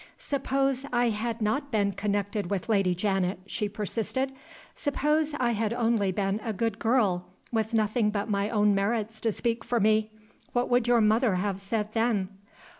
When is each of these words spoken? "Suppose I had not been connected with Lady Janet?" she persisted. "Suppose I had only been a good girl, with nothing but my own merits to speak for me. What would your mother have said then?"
"Suppose 0.17 0.83
I 0.91 1.09
had 1.09 1.43
not 1.43 1.69
been 1.71 1.91
connected 1.91 2.49
with 2.49 2.67
Lady 2.69 2.95
Janet?" 2.95 3.37
she 3.45 3.69
persisted. 3.69 4.31
"Suppose 4.73 5.35
I 5.39 5.51
had 5.51 5.73
only 5.73 6.11
been 6.11 6.41
a 6.43 6.53
good 6.53 6.79
girl, 6.79 7.27
with 7.51 7.75
nothing 7.75 8.09
but 8.09 8.27
my 8.27 8.49
own 8.49 8.73
merits 8.73 9.21
to 9.21 9.31
speak 9.31 9.63
for 9.63 9.79
me. 9.79 10.09
What 10.53 10.69
would 10.71 10.87
your 10.87 11.01
mother 11.01 11.35
have 11.35 11.59
said 11.59 11.89
then?" 11.93 12.29